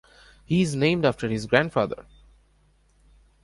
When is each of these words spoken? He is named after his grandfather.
He 0.43 0.63
is 0.63 0.75
named 0.75 1.05
after 1.05 1.29
his 1.29 1.45
grandfather. 1.45 2.07